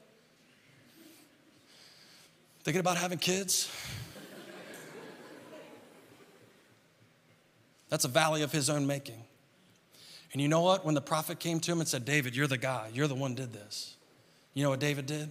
[2.65, 3.71] Thinking about having kids.
[7.89, 9.23] That's a valley of his own making.
[10.33, 10.85] And you know what?
[10.85, 13.35] When the prophet came to him and said, David, you're the guy, you're the one
[13.35, 13.95] did this.
[14.53, 15.31] You know what David did?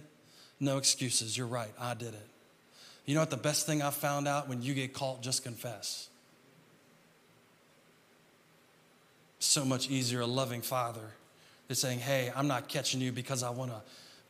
[0.60, 1.36] No excuses.
[1.36, 1.72] You're right.
[1.78, 2.28] I did it.
[3.04, 3.30] You know what?
[3.30, 6.08] The best thing I found out when you get caught, just confess.
[9.40, 11.10] So much easier, a loving father
[11.68, 13.80] is saying, Hey, I'm not catching you because I want to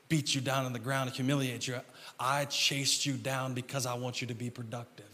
[0.09, 1.77] beat you down on the ground and humiliate you.
[2.19, 5.07] I chased you down because I want you to be productive.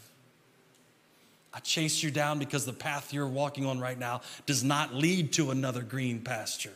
[1.53, 5.33] I chase you down because the path you're walking on right now does not lead
[5.33, 6.71] to another green pasture.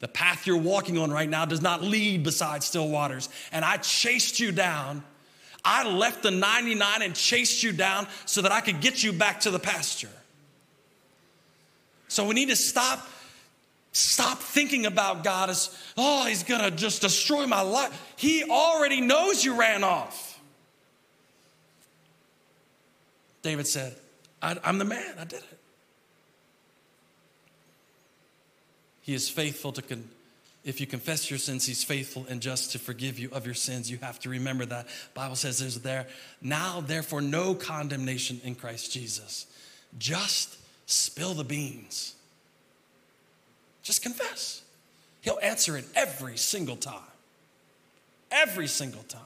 [0.00, 3.28] The path you're walking on right now does not lead beside still waters.
[3.52, 5.02] And I chased you down.
[5.64, 9.40] I left the 99 and chased you down so that I could get you back
[9.40, 10.08] to the pasture.
[12.08, 13.06] So we need to stop
[13.92, 18.14] stop thinking about God as, oh, he's going to just destroy my life.
[18.16, 20.25] He already knows you ran off.
[23.46, 23.94] David said,
[24.42, 25.58] I'm the man, I did it.
[29.02, 30.10] He is faithful to, con-
[30.64, 33.88] if you confess your sins, he's faithful and just to forgive you of your sins.
[33.88, 34.88] You have to remember that.
[35.14, 36.08] Bible says there's there,
[36.42, 39.46] now therefore no condemnation in Christ Jesus.
[39.96, 42.16] Just spill the beans.
[43.84, 44.62] Just confess.
[45.20, 46.98] He'll answer it every single time.
[48.32, 49.22] Every single time.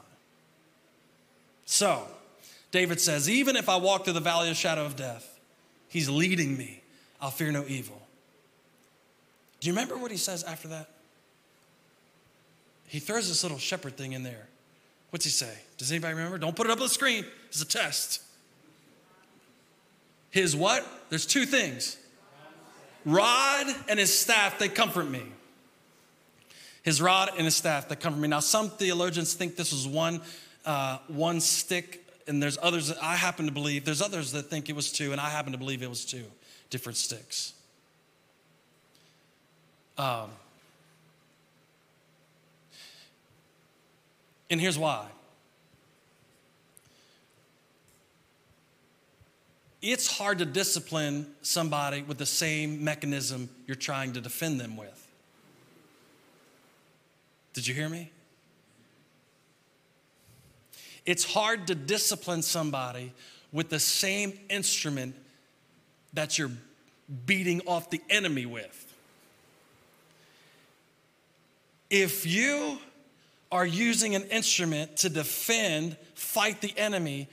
[1.65, 2.07] So,
[2.71, 5.39] David says, Even if I walk through the valley of shadow of death,
[5.89, 6.83] he's leading me.
[7.21, 8.01] I'll fear no evil.
[9.61, 10.89] Do you remember what he says after that?
[12.87, 14.49] He throws this little shepherd thing in there.
[15.11, 15.53] What's he say?
[15.77, 16.39] Does anybody remember?
[16.39, 17.25] Don't put it up on the screen.
[17.49, 18.23] It's a test.
[20.31, 20.87] His what?
[21.09, 21.97] There's two things
[23.05, 25.23] rod and his staff, they comfort me.
[26.83, 28.29] His rod and his staff, they comfort me.
[28.29, 30.21] Now, some theologians think this was one,
[30.65, 32.00] uh, one stick
[32.31, 35.11] and there's others that I happen to believe, there's others that think it was two,
[35.11, 36.23] and I happen to believe it was two
[36.71, 37.55] different sticks.
[39.99, 40.31] Um,
[44.49, 45.09] and here's why.
[49.83, 55.09] It's hard to discipline somebody with the same mechanism you're trying to defend them with.
[57.55, 58.13] Did you hear me?
[61.07, 63.13] It's hard to discipline somebody
[63.53, 65.15] with the same instrument
[66.13, 66.53] that you're
[67.27, 68.87] beating off the enemy with.
[71.89, 72.79] If you
[73.51, 77.29] are using an instrument to defend, fight the enemy,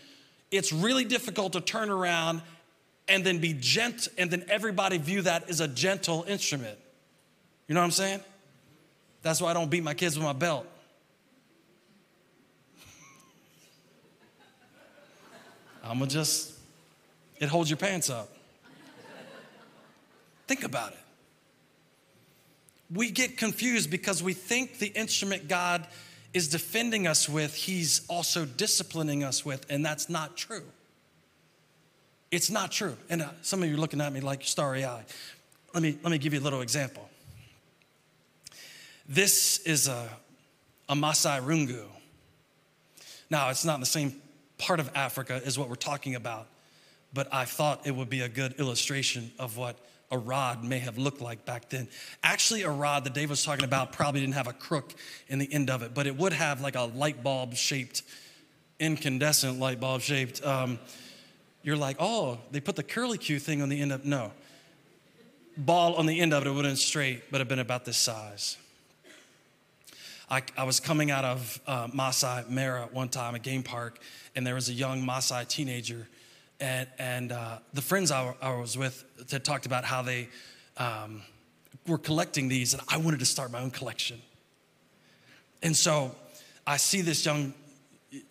[0.49, 2.41] it's really difficult to turn around
[3.07, 6.77] and then be gentle, and then everybody view that as a gentle instrument.
[7.67, 8.19] You know what I'm saying?
[9.21, 10.65] That's why I don't beat my kids with my belt.
[15.89, 16.53] I'm gonna just,
[17.39, 18.29] it holds your pants up.
[20.47, 20.99] Think about it.
[22.93, 25.85] We get confused because we think the instrument God
[26.33, 30.63] is defending us with, He's also disciplining us with, and that's not true.
[32.31, 32.95] It's not true.
[33.09, 35.05] And uh, some of you are looking at me like starry eyed.
[35.73, 37.09] Let me, let me give you a little example.
[39.07, 40.09] This is a,
[40.89, 41.85] a Masai Rungu.
[43.29, 44.21] Now, it's not in the same
[44.57, 46.47] part of Africa is what we're talking about,
[47.13, 49.77] but I thought it would be a good illustration of what
[50.09, 51.87] a rod may have looked like back then.
[52.23, 54.93] Actually, a rod that Dave was talking about probably didn't have a crook
[55.27, 58.03] in the end of it, but it would have like a light bulb shaped,
[58.79, 60.43] incandescent light bulb shaped.
[60.45, 60.79] Um,
[61.61, 64.31] you're like, oh, they put the curly Q thing on the end of no.
[65.57, 67.83] Ball on the end of it, it would have been straight, but have been about
[67.83, 68.57] this size.
[70.29, 73.99] I, I was coming out of uh, Masai Mara one time, a game park,
[74.35, 76.07] and there was a young Maasai teenager.
[76.59, 80.27] And, and uh, the friends I, I, was with had talked about how they
[80.75, 81.21] um,
[81.87, 84.21] were collecting these, and I wanted to start my own collection.
[85.63, 86.13] And so
[86.65, 87.53] I see this young,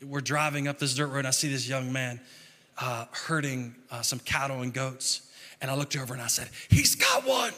[0.04, 2.20] we're driving up this dirt road, and I see this young man
[2.78, 5.30] uh, herding uh, some cattle and goats.
[5.62, 7.54] And I looked over and I said, He's got one.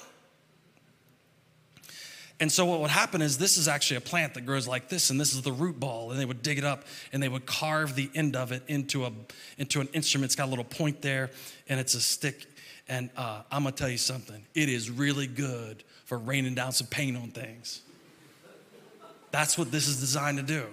[2.41, 5.11] And so what would happen is this is actually a plant that grows like this,
[5.11, 7.47] and this is the root ball, and they would dig it up and they would
[7.47, 9.13] carve the end of it into a
[9.59, 10.27] into an instrument.
[10.27, 11.31] It's got a little point there,
[11.69, 12.47] and it's a stick.
[12.89, 14.45] And uh, I'm gonna tell you something.
[14.55, 17.83] It is really good for raining down some paint on things.
[19.31, 20.65] That's what this is designed to do.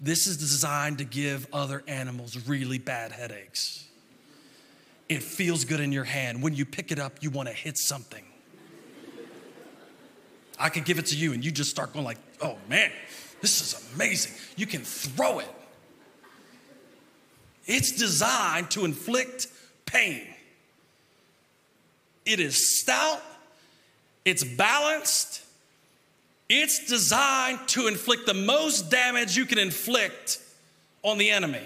[0.00, 3.86] This is designed to give other animals really bad headaches.
[5.08, 6.42] It feels good in your hand.
[6.42, 8.24] When you pick it up, you want to hit something.
[10.58, 12.90] I could give it to you and you just start going like, "Oh man,
[13.40, 15.48] this is amazing." You can throw it.
[17.66, 19.48] It's designed to inflict
[19.86, 20.26] pain.
[22.24, 23.22] It is stout,
[24.24, 25.42] it's balanced,
[26.48, 30.40] it's designed to inflict the most damage you can inflict
[31.02, 31.64] on the enemy.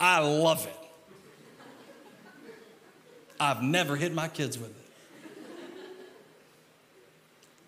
[0.00, 0.74] I love it.
[3.40, 4.77] I've never hit my kids with it.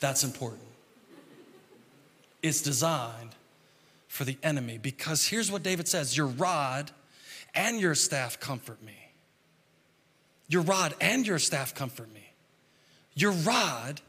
[0.00, 0.62] That's important.
[2.42, 3.34] It's designed
[4.08, 6.90] for the enemy because here's what David says Your rod
[7.54, 8.96] and your staff comfort me.
[10.48, 12.32] Your rod and your staff comfort me.
[13.14, 14.00] Your rod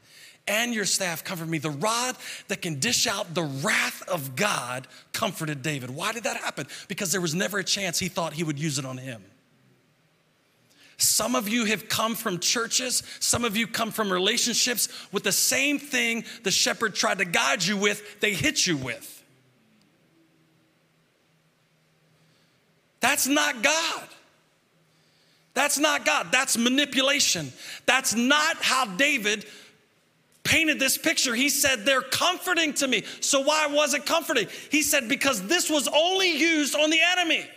[0.47, 1.59] and your staff comfort me.
[1.59, 2.15] The rod
[2.47, 5.91] that can dish out the wrath of God comforted David.
[5.91, 6.67] Why did that happen?
[6.87, 9.23] Because there was never a chance he thought he would use it on him.
[11.01, 15.31] Some of you have come from churches, some of you come from relationships with the
[15.31, 19.23] same thing the shepherd tried to guide you with, they hit you with.
[22.99, 24.07] That's not God.
[25.55, 26.27] That's not God.
[26.31, 27.51] That's manipulation.
[27.87, 29.45] That's not how David
[30.43, 31.33] painted this picture.
[31.33, 33.03] He said, They're comforting to me.
[33.21, 34.47] So, why was it comforting?
[34.69, 37.49] He said, Because this was only used on the enemy.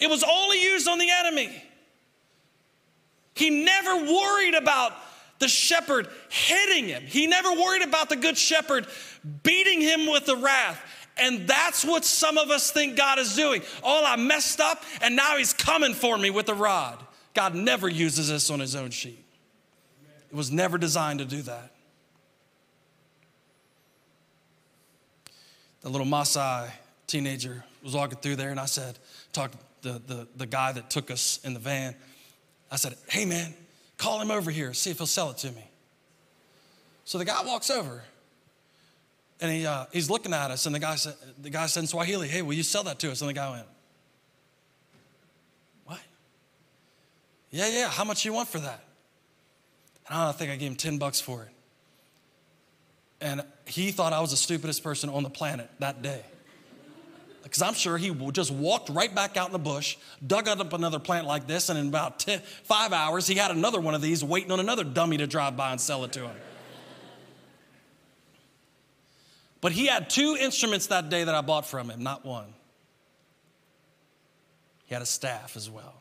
[0.00, 1.62] It was only used on the enemy.
[3.34, 4.92] He never worried about
[5.38, 8.86] the shepherd hitting him, he never worried about the good shepherd
[9.42, 10.80] beating him with the wrath.
[11.16, 13.62] And that's what some of us think God is doing.
[13.82, 16.98] All I messed up, and now he's coming for me with a rod.
[17.34, 19.22] God never uses this on his own sheep.
[20.30, 21.72] It was never designed to do that.
[25.82, 26.70] The little Maasai
[27.06, 28.98] teenager was walking through there, and I said,
[29.32, 31.94] talked the, the, the guy that took us in the van.
[32.70, 33.54] I said, hey man,
[33.98, 35.64] call him over here, see if he'll sell it to me.
[37.04, 38.02] So the guy walks over
[39.40, 41.86] and he, uh, he's looking at us, and the guy, said, the guy said in
[41.86, 43.22] Swahili, hey, will you sell that to us?
[43.22, 43.66] And the guy went,
[45.86, 45.98] what?
[47.50, 48.84] Yeah, yeah, how much you want for that?
[50.08, 51.48] And I think I gave him 10 bucks for it.
[53.22, 56.22] And he thought I was the stupidest person on the planet that day
[57.42, 60.98] because I'm sure he just walked right back out in the bush, dug up another
[60.98, 64.22] plant like this, and in about ten, five hours, he had another one of these
[64.22, 66.36] waiting on another dummy to drive by and sell it to him.
[69.60, 72.54] But he had two instruments that day that I bought from him, not one.
[74.86, 75.94] He had a staff as well.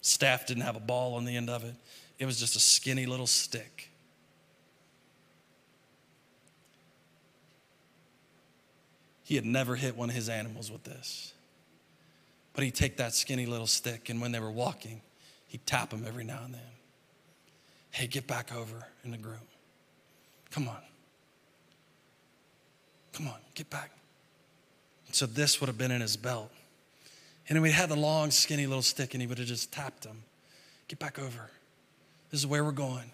[0.00, 1.74] Staff didn't have a ball on the end of it,
[2.18, 3.90] it was just a skinny little stick.
[9.24, 11.32] He had never hit one of his animals with this.
[12.52, 15.00] But he'd take that skinny little stick, and when they were walking,
[15.48, 16.60] he'd tap them every now and then.
[17.90, 19.46] Hey, get back over in the group.
[20.50, 20.80] Come on.
[23.12, 23.90] Come on, get back.
[25.12, 26.50] So this would have been in his belt.
[27.48, 30.04] And then we had the long, skinny little stick, and he would have just tapped
[30.04, 30.22] him.
[30.88, 31.50] Get back over.
[32.30, 33.10] This is where we're going.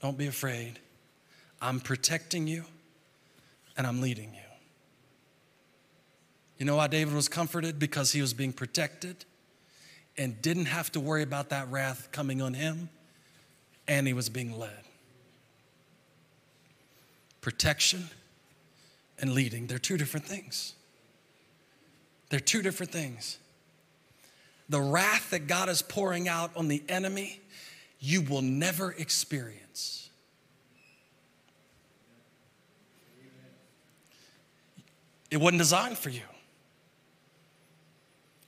[0.00, 0.78] Don't be afraid.
[1.60, 2.64] I'm protecting you,
[3.76, 4.41] and I'm leading you.
[6.62, 7.80] You know why David was comforted?
[7.80, 9.24] Because he was being protected
[10.16, 12.88] and didn't have to worry about that wrath coming on him,
[13.88, 14.70] and he was being led.
[17.40, 18.10] Protection
[19.18, 20.74] and leading, they're two different things.
[22.30, 23.38] They're two different things.
[24.68, 27.40] The wrath that God is pouring out on the enemy,
[27.98, 30.10] you will never experience.
[35.28, 36.22] It wasn't designed for you.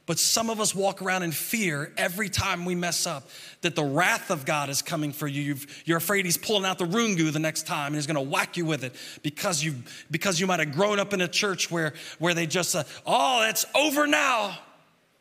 [0.06, 3.26] But some of us walk around in fear every time we mess up
[3.62, 5.56] that the wrath of God is coming for you.
[5.86, 8.30] you are afraid He's pulling out the rungu the next time and He's going to
[8.30, 9.76] whack you with it because you
[10.10, 13.46] because you might have grown up in a church where where they just uh, oh
[13.48, 14.58] it's over now.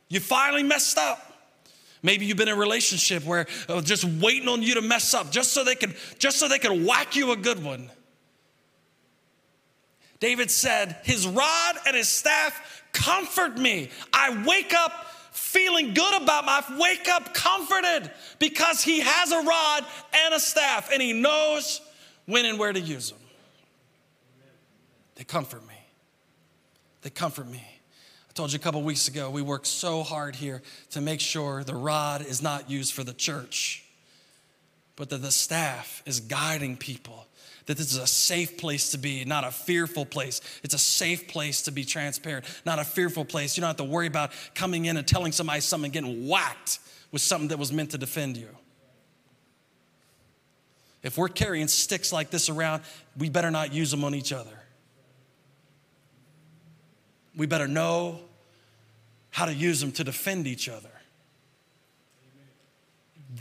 [0.09, 1.31] You finally messed up.
[2.01, 5.31] Maybe you've been in a relationship where uh, just waiting on you to mess up
[5.31, 7.89] just so they can just so they can whack you a good one.
[10.19, 13.89] David said, His rod and his staff comfort me.
[14.13, 19.85] I wake up feeling good about my wake up comforted because he has a rod
[20.25, 21.81] and a staff and he knows
[22.25, 23.19] when and where to use them.
[25.15, 25.75] They comfort me.
[27.01, 27.63] They comfort me.
[28.29, 31.63] I told you a couple weeks ago, we work so hard here to make sure
[31.63, 33.83] the rod is not used for the church,
[34.95, 37.22] but that the staff is guiding people
[37.65, 40.41] that this is a safe place to be, not a fearful place.
[40.63, 43.55] It's a safe place to be transparent, not a fearful place.
[43.55, 46.79] You don't have to worry about coming in and telling somebody something, and getting whacked
[47.11, 48.49] with something that was meant to defend you.
[51.03, 52.81] If we're carrying sticks like this around,
[53.17, 54.57] we better not use them on each other.
[57.35, 58.19] We better know
[59.29, 60.89] how to use them to defend each other.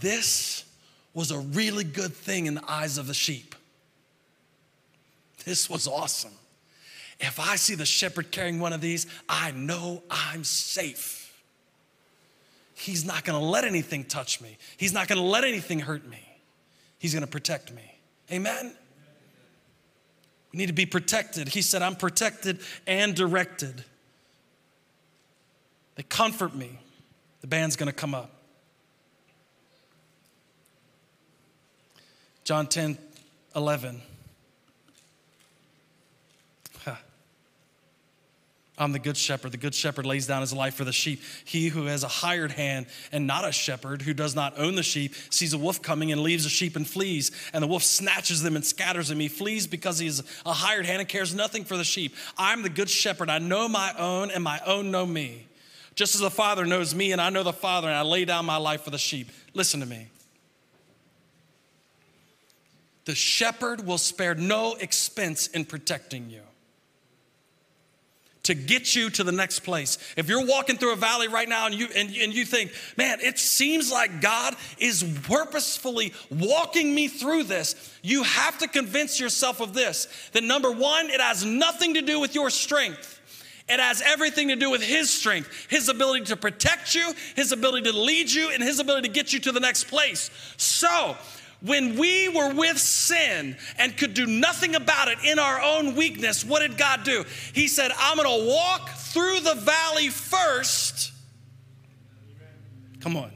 [0.01, 0.65] This
[1.15, 3.52] was a really good thing in the eyes of the sheep.
[5.45, 6.33] This was awesome.
[7.21, 11.23] If I see the shepherd carrying one of these, I know I'm safe.
[12.75, 16.19] He's not gonna let anything touch me, He's not gonna let anything hurt me.
[16.99, 17.83] He's gonna protect me.
[18.31, 18.75] Amen?
[20.53, 21.49] We need to be protected.
[21.49, 23.85] He said, I'm protected and directed.
[25.97, 26.79] They comfort me.
[27.41, 28.31] The band's gonna come up.
[32.45, 32.99] John 10
[33.55, 34.03] 11.
[38.79, 39.53] I'm the good shepherd.
[39.53, 41.21] The good shepherd lays down his life for the sheep.
[41.45, 44.83] He who has a hired hand and not a shepherd, who does not own the
[44.83, 47.31] sheep, sees a wolf coming and leaves the sheep and flees.
[47.53, 49.21] And the wolf snatches them and scatters them.
[49.21, 52.15] He flees because he is a hired hand and cares nothing for the sheep.
[52.39, 53.29] I'm the good shepherd.
[53.29, 55.49] I know my own, and my own know me.
[55.95, 58.47] Just as the Father knows me, and I know the Father, and I lay down
[58.47, 59.31] my life for the sheep.
[59.53, 60.09] Listen to me.
[63.05, 66.41] The shepherd will spare no expense in protecting you
[68.45, 69.99] to get you to the next place.
[70.17, 73.21] If you're walking through a valley right now and you and, and you think, man,
[73.21, 79.61] it seems like God is purposefully walking me through this, you have to convince yourself
[79.61, 80.09] of this.
[80.33, 83.21] That number one, it has nothing to do with your strength.
[83.69, 87.91] It has everything to do with His strength, His ability to protect you, His ability
[87.91, 90.31] to lead you, and His ability to get you to the next place.
[90.57, 91.17] So,
[91.65, 96.45] when we were with sin and could do nothing about it in our own weakness,
[96.45, 97.25] what did God do?
[97.53, 101.13] He said, I'm to walk through the valley first.
[103.01, 103.31] Come on.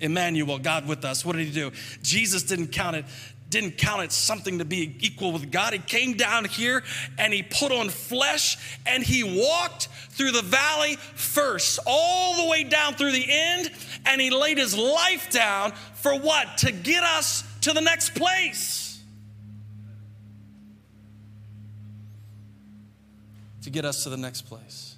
[0.00, 1.24] Emmanuel, God with us.
[1.24, 1.72] What did he do?
[2.02, 3.04] Jesus didn't count it
[3.50, 5.72] didn't count it something to be equal with God.
[5.72, 6.82] He came down here
[7.18, 12.64] and he put on flesh and he walked through the valley first, all the way
[12.64, 13.70] down through the end,
[14.04, 16.58] and he laid his life down for what?
[16.58, 19.00] To get us to the next place.
[23.62, 24.96] To get us to the next place.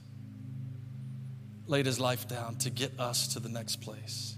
[1.67, 4.30] Laid his life down to get us to the next place.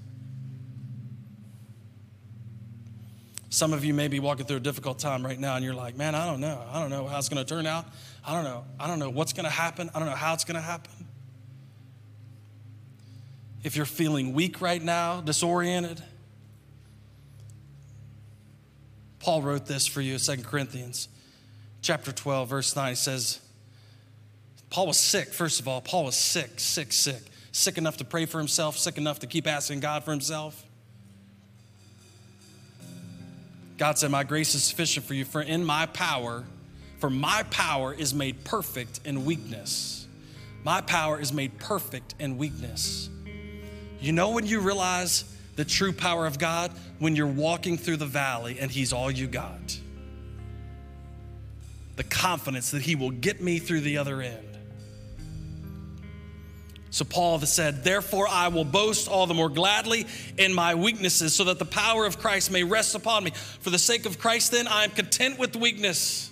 [3.53, 5.95] Some of you may be walking through a difficult time right now and you're like,
[5.95, 6.59] man, I don't know.
[6.73, 7.85] I don't know how it's going to turn out.
[8.25, 8.65] I don't know.
[8.81, 9.91] I don't know what's going to happen.
[9.95, 10.91] I don't know how it's going to happen.
[13.63, 16.03] If you're feeling weak right now, disoriented,
[19.19, 21.11] Paul wrote this for you, 2 Corinthians
[21.83, 22.89] chapter 12, verse 9.
[22.89, 23.39] He says,
[24.71, 25.83] Paul was sick, first of all.
[25.83, 27.21] Paul was sick, sick, sick.
[27.53, 30.65] sick enough to pray for himself, sick enough to keep asking God for himself.
[33.79, 36.45] God said, My grace is sufficient for you, for in my power,
[36.99, 40.07] for my power is made perfect in weakness.
[40.65, 43.09] My power is made perfect in weakness.
[44.01, 45.25] You know when you realize
[45.57, 46.73] the true power of God?
[46.99, 49.79] When you're walking through the valley and He's all you got.
[51.97, 54.52] The confidence that He will get me through the other end.
[56.93, 61.45] So Paul said, Therefore I will boast all the more gladly in my weaknesses, so
[61.45, 63.31] that the power of Christ may rest upon me.
[63.61, 66.31] For the sake of Christ, then, I am content with weakness.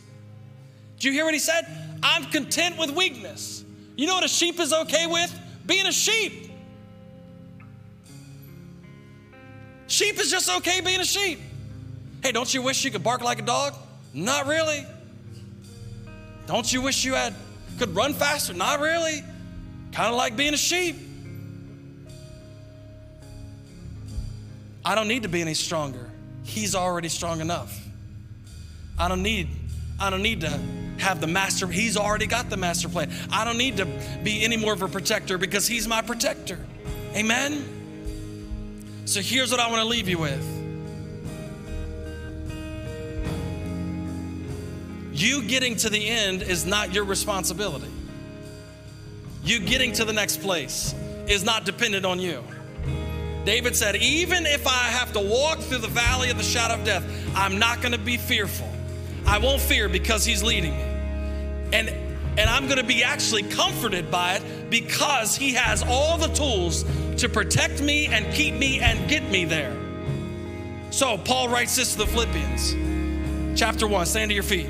[0.98, 1.66] Do you hear what he said?
[2.02, 3.64] I'm content with weakness.
[3.96, 5.34] You know what a sheep is okay with?
[5.64, 6.52] Being a sheep.
[9.86, 11.40] Sheep is just okay being a sheep.
[12.22, 13.74] Hey, don't you wish you could bark like a dog?
[14.12, 14.86] Not really.
[16.46, 17.34] Don't you wish you had
[17.78, 18.52] could run faster?
[18.52, 19.24] Not really.
[19.92, 20.96] Kind of like being a sheep.
[24.84, 26.10] I don't need to be any stronger.
[26.44, 27.86] He's already strong enough.
[28.98, 29.48] I don't need
[29.98, 30.58] I don't need to
[30.98, 33.10] have the master he's already got the master plan.
[33.30, 33.86] I don't need to
[34.22, 36.58] be any more of a protector because he's my protector.
[37.14, 37.64] Amen.
[39.06, 40.56] So here's what I want to leave you with.
[45.12, 47.90] You getting to the end is not your responsibility
[49.44, 50.94] you getting to the next place
[51.26, 52.42] is not dependent on you.
[53.44, 56.84] David said, Even if I have to walk through the valley of the shadow of
[56.84, 58.68] death, I'm not going to be fearful.
[59.26, 60.82] I won't fear because he's leading me.
[61.72, 61.88] And,
[62.38, 66.84] and I'm going to be actually comforted by it because he has all the tools
[67.16, 69.76] to protect me and keep me and get me there.
[70.90, 74.06] So, Paul writes this to the Philippians, chapter 1.
[74.06, 74.66] Stand to your feet.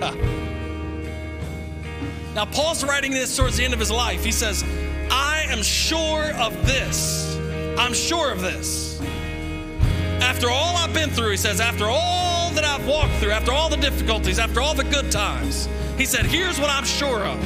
[0.00, 0.55] Huh.
[2.36, 4.22] Now, Paul's writing this towards the end of his life.
[4.22, 4.62] He says,
[5.10, 7.34] I am sure of this.
[7.78, 9.00] I'm sure of this.
[10.20, 13.70] After all I've been through, he says, after all that I've walked through, after all
[13.70, 15.66] the difficulties, after all the good times,
[15.96, 17.40] he said, Here's what I'm sure of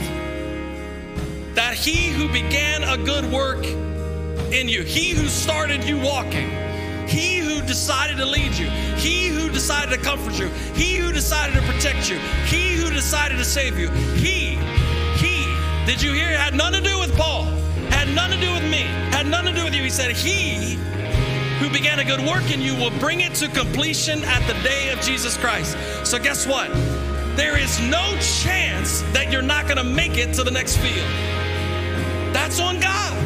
[1.54, 3.64] that he who began a good work
[4.52, 6.50] in you, he who started you walking,
[7.06, 11.54] he who decided to lead you, he who decided to comfort you, he who decided
[11.54, 14.58] to protect you, he who decided to save you, he
[15.90, 16.30] did you hear?
[16.30, 17.42] It had nothing to do with Paul,
[17.90, 19.82] had nothing to do with me, had nothing to do with you.
[19.82, 20.76] He said, He
[21.58, 24.90] who began a good work in you will bring it to completion at the day
[24.90, 25.76] of Jesus Christ.
[26.06, 26.70] So, guess what?
[27.36, 31.08] There is no chance that you're not going to make it to the next field.
[32.32, 33.16] That's on God.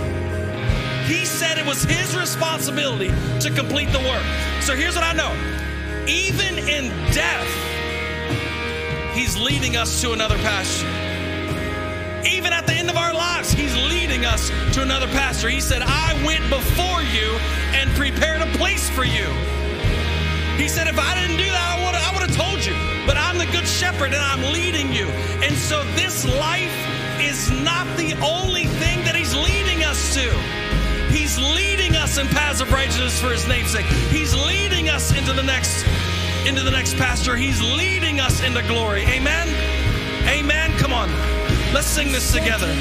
[1.07, 3.09] He said it was his responsibility
[3.41, 4.25] to complete the work.
[4.63, 5.37] So, here's what I know
[6.09, 7.47] even in death,
[9.15, 11.04] he's leading us to another pasture.
[12.45, 15.49] Even at the end of our lives, He's leading us to another pastor.
[15.49, 17.33] He said, I went before you
[17.73, 19.25] and prepared a place for you.
[20.61, 22.77] He said, if I didn't do that, I would I would have told you.
[23.07, 25.09] But I'm the good shepherd and I'm leading you.
[25.41, 26.77] And so this life
[27.19, 30.29] is not the only thing that He's leading us to.
[31.09, 33.87] He's leading us in paths of righteousness for his namesake.
[34.13, 35.87] He's leading us into the next
[36.47, 37.37] into the next pasture.
[37.37, 39.05] He's leading us into glory.
[39.09, 39.49] Amen.
[40.29, 40.77] Amen.
[40.77, 41.44] Come on.
[41.75, 42.73] Let's sing this together.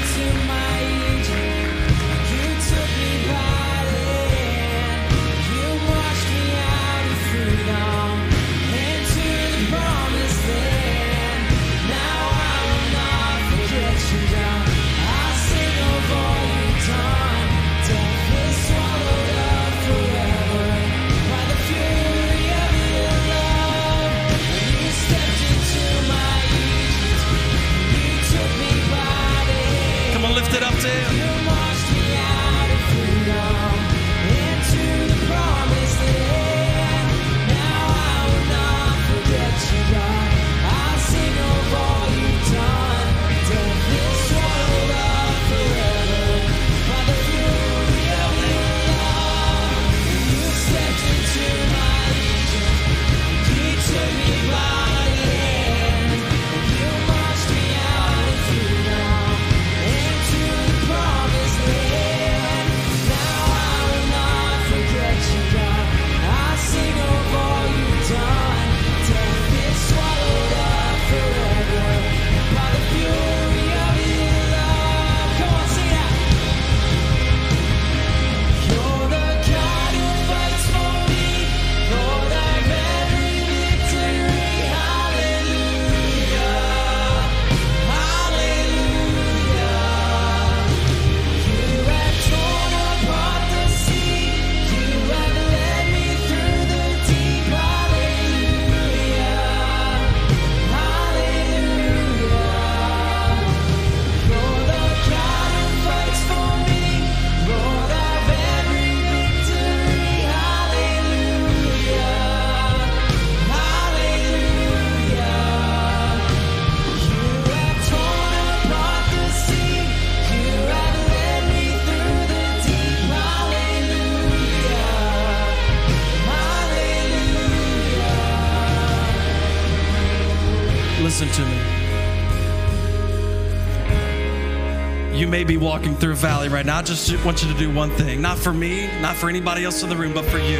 [135.44, 136.78] May be walking through a valley right now.
[136.78, 138.22] I just want you to do one thing.
[138.22, 140.58] Not for me, not for anybody else in the room, but for you.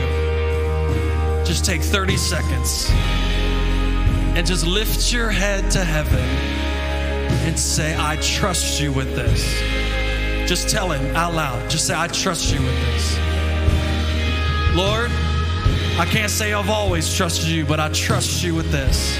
[1.44, 2.90] Just take 30 seconds
[4.36, 6.20] and just lift your head to heaven
[7.46, 9.42] and say, I trust you with this.
[10.48, 11.70] Just tell him out loud.
[11.70, 13.16] Just say, I trust you with this.
[14.74, 15.10] Lord,
[15.98, 19.16] I can't say I've always trusted you, but I trust you with this.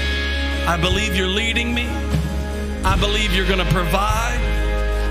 [0.67, 1.87] I believe you're leading me.
[2.83, 4.44] I believe you're going to provide.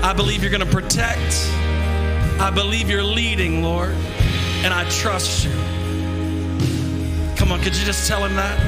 [0.05, 1.49] I believe you're going to protect.
[2.39, 3.89] I believe you're leading, Lord,
[4.63, 5.49] and I trust you.
[7.35, 8.59] Come on, could you just tell him that?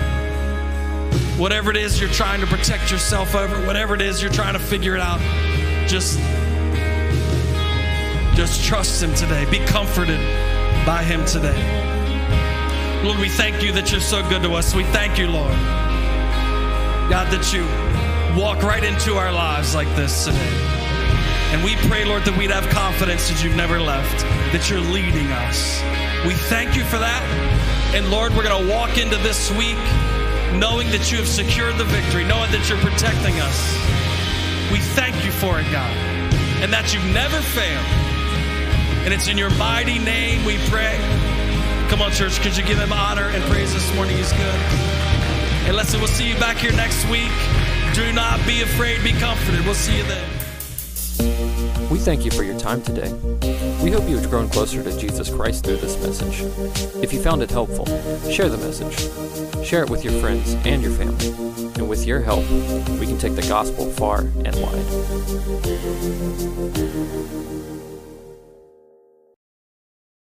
[1.37, 4.59] Whatever it is you're trying to protect yourself over, whatever it is you're trying to
[4.59, 5.19] figure it out,
[5.87, 6.17] just
[8.35, 9.45] just trust him today.
[9.51, 10.19] Be comforted
[10.87, 11.53] by him today.
[13.03, 14.73] Lord, we thank you that you're so good to us.
[14.73, 15.53] We thank you, Lord.
[17.11, 17.61] God, that you
[18.41, 20.76] walk right into our lives like this today.
[21.53, 24.21] And we pray, Lord, that we'd have confidence that you've never left,
[24.51, 25.81] that you're leading us.
[26.27, 27.23] We thank you for that.
[27.95, 29.79] And Lord, we're going to walk into this week
[30.59, 33.57] knowing that you have secured the victory, knowing that you're protecting us.
[34.71, 35.91] We thank you for it, God,
[36.59, 37.87] and that you've never failed.
[39.07, 40.99] And it's in your mighty name we pray.
[41.87, 44.17] Come on, church, could you give him honor and praise this morning?
[44.17, 44.59] He's good.
[45.63, 47.31] And listen, we'll see you back here next week.
[47.93, 49.63] Do not be afraid, be comforted.
[49.63, 50.36] We'll see you then.
[51.89, 53.13] We thank you for your time today.
[53.81, 56.41] We hope you have grown closer to Jesus Christ through this message.
[57.01, 57.85] If you found it helpful,
[58.29, 59.65] share the message.
[59.65, 61.29] Share it with your friends and your family.
[61.75, 62.43] And with your help,
[62.99, 64.85] we can take the gospel far and wide.